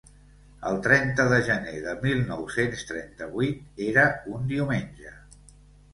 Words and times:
El 0.69 0.79
trenta 0.87 1.25
de 1.33 1.37
gener 1.49 1.83
de 1.83 1.93
mil 2.07 2.23
nou-cents 2.31 2.87
trenta-vuit 2.93 3.85
era 3.91 4.07
un 4.37 4.53
diumenge. 4.55 5.15